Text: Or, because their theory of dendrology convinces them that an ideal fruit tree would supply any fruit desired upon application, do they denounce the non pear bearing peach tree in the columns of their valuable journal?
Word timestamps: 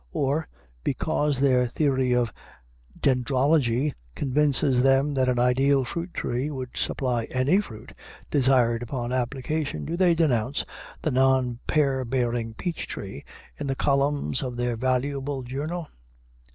Or, 0.13 0.47
because 0.83 1.39
their 1.39 1.67
theory 1.67 2.11
of 2.15 2.33
dendrology 2.99 3.93
convinces 4.15 4.81
them 4.81 5.13
that 5.13 5.29
an 5.29 5.37
ideal 5.37 5.85
fruit 5.85 6.11
tree 6.11 6.49
would 6.49 6.75
supply 6.75 7.25
any 7.25 7.61
fruit 7.61 7.93
desired 8.31 8.81
upon 8.81 9.11
application, 9.13 9.85
do 9.85 9.95
they 9.95 10.15
denounce 10.15 10.65
the 11.03 11.11
non 11.11 11.59
pear 11.67 12.03
bearing 12.03 12.55
peach 12.55 12.87
tree 12.87 13.23
in 13.59 13.67
the 13.67 13.75
columns 13.75 14.41
of 14.41 14.57
their 14.57 14.75
valuable 14.75 15.43
journal? 15.43 15.87